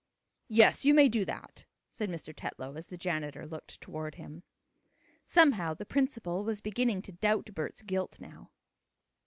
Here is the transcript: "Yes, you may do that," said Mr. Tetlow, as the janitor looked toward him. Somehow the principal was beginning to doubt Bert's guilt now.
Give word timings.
"Yes, 0.47 0.83
you 0.83 0.95
may 0.95 1.07
do 1.07 1.23
that," 1.25 1.65
said 1.91 2.09
Mr. 2.09 2.35
Tetlow, 2.35 2.75
as 2.75 2.87
the 2.87 2.97
janitor 2.97 3.45
looked 3.45 3.79
toward 3.79 4.15
him. 4.15 4.41
Somehow 5.27 5.75
the 5.75 5.85
principal 5.85 6.43
was 6.43 6.59
beginning 6.59 7.03
to 7.03 7.11
doubt 7.11 7.53
Bert's 7.53 7.83
guilt 7.83 8.19
now. 8.19 8.49